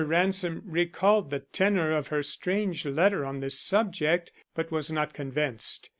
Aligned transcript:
Ransom 0.03 0.63
recalled 0.65 1.29
the 1.29 1.41
tenor 1.41 1.91
of 1.91 2.07
her 2.07 2.23
strange 2.23 2.87
letter 2.87 3.23
on 3.23 3.39
this 3.39 3.59
subject, 3.59 4.31
but 4.55 4.71
was 4.71 4.89
not 4.91 5.13
convinced. 5.13 5.89